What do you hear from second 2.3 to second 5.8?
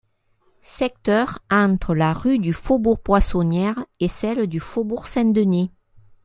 du Faubourg-Poissonnière et celle du Faubourg Saint-Denis.